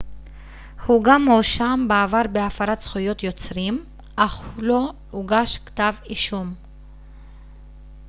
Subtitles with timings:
[0.85, 3.85] הוא גם הואשם בעבר בהפרת זכויות יוצרים
[4.15, 6.53] אך לא הוגש כתב אישום